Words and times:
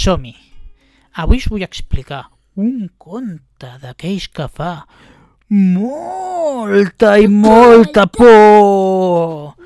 som-hi. 0.00 0.34
Avui 1.20 1.42
us 1.42 1.48
vull 1.50 1.64
explicar 1.66 2.24
un 2.56 2.88
conte 2.98 3.70
d'aquells 3.82 4.28
que 4.32 4.46
fa 4.48 4.72
molta 5.50 7.16
i 7.20 7.28
molta 7.28 8.06
por. 8.06 9.56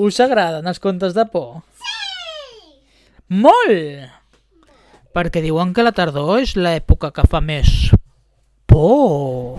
Us 0.00 0.20
agraden 0.22 0.68
els 0.70 0.80
contes 0.82 1.14
de 1.16 1.24
por? 1.32 1.62
Sí! 1.80 2.76
Molt! 3.40 4.10
Perquè 5.14 5.42
diuen 5.42 5.72
que 5.74 5.82
la 5.86 5.94
tardor 5.96 6.38
és 6.42 6.54
l'època 6.58 7.10
que 7.14 7.26
fa 7.30 7.40
més 7.42 7.90
por. 8.70 9.58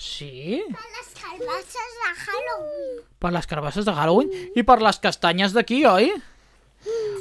Sí? 0.00 0.60
Per 0.72 0.88
les 0.96 1.12
calbasses 1.20 1.96
de 2.00 2.10
Halloween. 2.24 2.98
Per 3.20 3.32
les 3.34 3.48
carbasses 3.50 3.88
de 3.88 3.92
Halloween 3.96 4.30
i 4.56 4.64
per 4.64 4.78
les 4.80 5.00
castanyes 5.02 5.56
d'aquí, 5.56 5.82
oi? 5.88 6.12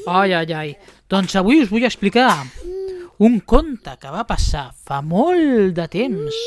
Ai, 0.07 0.33
ai, 0.33 0.51
ai. 0.53 0.75
Doncs 1.09 1.35
avui 1.39 1.61
us 1.63 1.69
vull 1.69 1.85
explicar 1.87 2.31
un 3.19 3.39
conte 3.41 3.95
que 3.99 4.11
va 4.13 4.23
passar 4.27 4.69
fa 4.87 5.01
molt 5.03 5.75
de 5.75 5.87
temps 5.91 6.37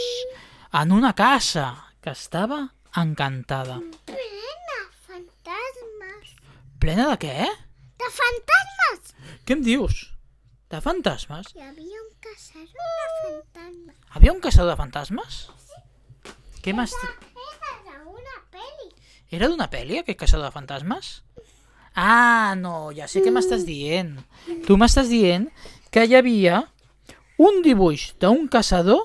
en 0.80 0.92
una 0.96 1.12
casa 1.12 1.66
que 2.00 2.14
estava 2.16 2.62
encantada. 2.96 3.76
Plena 4.08 4.78
fantasmes. 5.08 6.32
Plena 6.80 7.10
de 7.12 7.18
què? 7.26 7.50
De 8.02 8.08
fantasmes! 8.16 9.12
Què 9.44 9.58
em 9.58 9.66
dius? 9.66 10.06
De 10.72 10.80
fantasmes? 10.80 11.52
Hi 11.52 11.66
havia 11.66 12.00
un 12.00 12.14
caçador 12.24 12.70
de 12.72 13.10
fantasmes. 13.26 13.98
Havia 14.16 14.32
un 14.32 14.40
caçador 14.40 14.72
de 14.72 14.78
fantasmes? 14.80 15.42
Què 16.64 16.72
m'has... 16.76 16.94
Era 16.96 17.98
d'una 18.06 18.38
pel·li. 18.54 18.88
Era 19.36 19.52
d'una 19.52 19.68
pel·li, 19.68 20.00
aquest 20.00 20.18
caçador 20.24 20.48
de 20.48 20.54
fantasmes? 20.56 21.12
Ah, 21.94 22.54
no, 22.56 22.90
ja 22.96 23.08
sé 23.08 23.20
què 23.24 23.32
m'estàs 23.32 23.66
dient. 23.68 24.14
Tu 24.66 24.76
m'estàs 24.80 25.10
dient 25.12 25.48
que 25.92 26.06
hi 26.06 26.16
havia 26.16 26.62
un 27.42 27.60
dibuix 27.64 28.12
d'un 28.20 28.46
caçador 28.48 29.04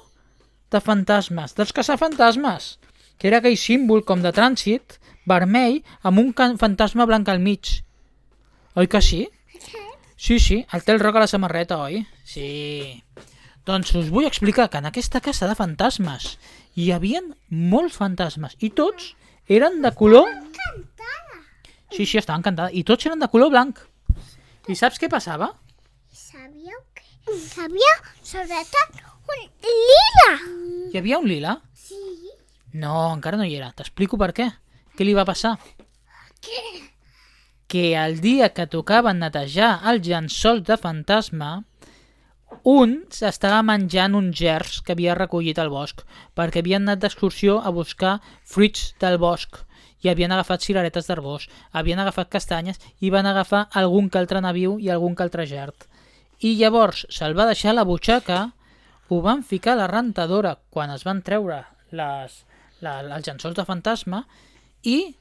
de 0.72 0.80
fantasmes, 0.84 1.56
dels 1.56 1.74
caçafantasmes, 1.76 2.78
que 3.18 3.28
era 3.30 3.42
aquell 3.42 3.58
símbol 3.60 4.04
com 4.08 4.24
de 4.24 4.32
trànsit, 4.36 5.00
vermell, 5.28 5.82
amb 6.04 6.22
un 6.22 6.34
fantasma 6.60 7.08
blanc 7.10 7.28
al 7.30 7.44
mig. 7.44 7.82
Oi 8.76 8.88
que 8.88 9.02
sí? 9.02 9.26
Sí, 10.18 10.40
sí, 10.40 10.64
el 10.74 10.84
té 10.84 10.96
el 10.96 11.02
roc 11.04 11.18
a 11.18 11.26
la 11.26 11.30
samarreta, 11.30 11.78
oi? 11.84 12.02
Sí. 12.26 13.04
Doncs 13.68 13.94
us 14.00 14.10
vull 14.14 14.26
explicar 14.26 14.70
que 14.72 14.80
en 14.80 14.88
aquesta 14.90 15.22
casa 15.22 15.48
de 15.50 15.56
fantasmes 15.60 16.38
hi 16.78 16.92
havien 16.96 17.34
molts 17.50 17.98
fantasmes 18.00 18.56
i 18.64 18.72
tots 18.72 19.12
eren 19.48 19.82
de 19.84 19.92
color... 19.96 20.30
Sí, 21.92 22.06
sí, 22.06 22.18
estava 22.18 22.40
encantada. 22.40 22.72
I 22.74 22.84
tots 22.88 23.08
eren 23.08 23.22
de 23.24 23.30
color 23.32 23.52
blanc. 23.54 23.80
I 24.68 24.76
saps 24.76 25.00
què 25.00 25.10
passava? 25.12 25.54
Sabíeu 26.12 26.80
que... 26.98 27.06
Sabia, 27.40 27.94
sobretot, 28.24 29.00
un 29.34 29.46
lila. 29.68 30.34
Hi 30.92 31.00
havia 31.00 31.20
un 31.22 31.28
lila? 31.30 31.56
Sí. 31.76 32.00
No, 32.74 33.14
encara 33.14 33.40
no 33.40 33.48
hi 33.48 33.56
era. 33.56 33.72
T'explico 33.76 34.20
per 34.20 34.34
què. 34.36 34.50
Què 34.98 35.08
li 35.08 35.16
va 35.16 35.28
passar? 35.28 35.56
Què? 36.44 36.64
Que 37.68 37.90
el 38.00 38.20
dia 38.24 38.52
que 38.56 38.68
tocaven 38.72 39.20
netejar 39.24 39.74
el 39.92 40.00
llençol 40.04 40.64
de 40.68 40.78
fantasma, 40.80 41.52
un 42.68 42.94
s'estava 43.12 43.62
menjant 43.64 44.16
uns 44.16 44.36
gerds 44.40 44.82
que 44.84 44.94
havia 44.96 45.16
recollit 45.16 45.60
al 45.60 45.72
bosc, 45.72 46.04
perquè 46.36 46.64
havien 46.64 46.84
anat 46.84 47.02
d'excursió 47.04 47.60
a 47.60 47.72
buscar 47.76 48.20
fruits 48.44 48.94
del 49.00 49.18
bosc 49.22 49.62
i 50.04 50.10
havien 50.10 50.32
agafat 50.32 50.64
cireretes 50.64 51.08
d'arbós, 51.10 51.48
havien 51.72 52.00
agafat 52.00 52.30
castanyes 52.30 52.80
i 53.02 53.10
van 53.10 53.26
agafar 53.26 53.68
algun 53.82 54.10
que 54.10 54.20
altre 54.20 54.42
naviu 54.42 54.78
i 54.80 54.90
algun 54.90 55.16
que 55.16 55.24
altre 55.26 55.48
gerd. 55.50 55.88
I 56.40 56.54
llavors 56.60 57.06
se'l 57.10 57.36
va 57.38 57.48
deixar 57.50 57.74
la 57.74 57.86
butxaca, 57.88 58.52
ho 59.10 59.22
van 59.22 59.44
ficar 59.44 59.74
a 59.74 59.82
la 59.82 59.88
rentadora 59.88 60.58
quan 60.70 60.92
es 60.94 61.04
van 61.08 61.24
treure 61.24 61.64
les, 61.92 62.44
la, 62.84 63.00
els 63.02 63.28
llençols 63.28 63.56
de 63.58 63.66
fantasma 63.66 64.24
i 64.84 65.16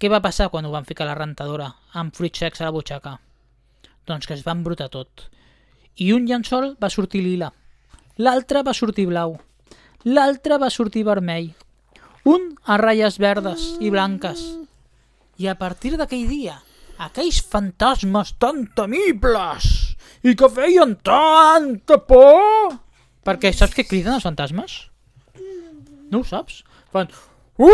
què 0.00 0.10
va 0.10 0.22
passar 0.24 0.48
quan 0.50 0.64
ho 0.66 0.72
van 0.72 0.86
ficar 0.88 1.04
a 1.04 1.12
la 1.12 1.18
rentadora 1.18 1.72
amb 1.92 2.14
fruits 2.14 2.40
secs 2.42 2.62
a 2.62 2.68
la 2.68 2.74
butxaca? 2.74 3.18
Doncs 4.06 4.26
que 4.26 4.34
es 4.36 4.44
va 4.46 4.54
embrutar 4.56 4.88
tot. 4.92 5.28
I 5.96 6.12
un 6.12 6.24
llençol 6.26 6.72
va 6.82 6.90
sortir 6.90 7.22
lila, 7.22 7.52
l'altre 8.18 8.62
va 8.66 8.74
sortir 8.74 9.06
blau, 9.06 9.36
l'altre 10.04 10.58
va 10.58 10.70
sortir 10.70 11.04
vermell, 11.06 11.52
un 12.26 12.54
a 12.64 12.76
ratlles 12.80 13.18
verdes 13.22 13.76
i 13.80 13.90
blanques. 13.94 14.42
I 15.38 15.46
a 15.50 15.54
partir 15.58 15.96
d'aquell 15.98 16.26
dia, 16.30 16.56
aquells 16.98 17.40
fantasmes 17.50 18.34
tan 18.42 18.66
temibles 18.74 19.94
i 20.24 20.34
que 20.38 20.48
feien 20.50 20.96
tanta 21.06 21.98
por... 22.08 22.74
Perquè 23.24 23.52
saps 23.54 23.74
què 23.76 23.86
criden 23.88 24.14
els 24.16 24.26
fantasmes? 24.26 24.90
No 26.10 26.20
ho 26.22 26.26
saps? 26.26 26.62
Fan... 26.92 27.08
Uh! 27.54 27.70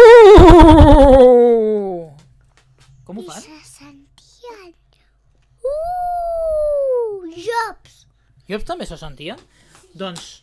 Com 3.04 3.18
ho 3.18 3.22
I 3.24 3.26
fan? 3.30 3.40
se 3.40 3.58
sentien... 3.64 4.74
Uh, 5.64 7.30
jops. 7.36 8.06
Jops 8.50 8.66
també 8.66 8.86
se 8.88 8.98
sentien? 8.98 9.38
Doncs 9.94 10.40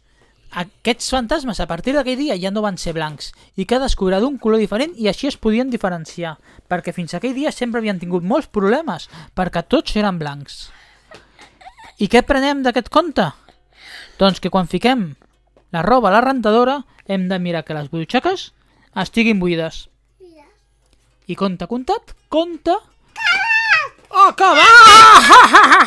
aquests 0.56 1.10
fantasmes 1.12 1.60
a 1.60 1.68
partir 1.68 1.94
d'aquell 1.94 2.18
dia 2.18 2.38
ja 2.40 2.52
no 2.56 2.64
van 2.64 2.78
ser 2.80 2.94
blancs 2.96 3.34
i 3.60 3.66
cadascú 3.68 4.08
era 4.08 4.22
d'un 4.24 4.38
color 4.40 4.62
diferent 4.62 4.94
i 4.96 5.10
així 5.12 5.28
es 5.28 5.36
podien 5.36 5.70
diferenciar 5.70 6.38
perquè 6.72 6.94
fins 6.96 7.14
aquell 7.14 7.36
dia 7.36 7.52
sempre 7.52 7.82
havien 7.82 8.00
tingut 8.00 8.24
molts 8.24 8.48
problemes 8.48 9.10
perquè 9.36 9.66
tots 9.68 9.96
eren 10.00 10.20
blancs. 10.20 10.70
I 12.00 12.08
què 12.08 12.24
prenem 12.24 12.64
d'aquest 12.64 12.90
conte? 12.94 13.28
Doncs 14.18 14.40
que 14.40 14.50
quan 14.54 14.68
fiquem 14.72 15.16
la 15.76 15.84
roba 15.84 16.10
a 16.10 16.16
la 16.16 16.24
rentadora 16.24 16.86
hem 17.06 17.28
de 17.28 17.40
mirar 17.40 17.66
que 17.66 17.76
les 17.76 17.92
butxaques 17.92 18.52
estiguin 18.96 19.40
buides. 19.40 19.90
I 21.28 21.36
conte 21.36 21.68
comptat, 21.68 22.16
conte... 22.30 22.78
Acabat! 24.18 25.84